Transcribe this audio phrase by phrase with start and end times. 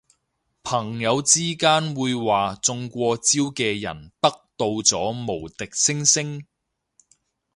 [0.63, 6.47] 朋友之間會話中過招嘅人得到咗無敵星星